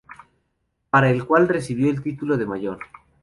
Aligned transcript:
Para 0.89 1.11
el 1.11 1.25
cual 1.25 1.47
recibió 1.47 1.87
el 1.91 2.01
título 2.01 2.35
de 2.35 2.47
mayor. 2.47 2.79